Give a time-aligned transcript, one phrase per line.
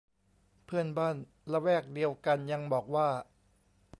[0.65, 1.15] เพื่อนบ้าน
[1.51, 3.07] ละแวกเดียวกันยังบอกว่า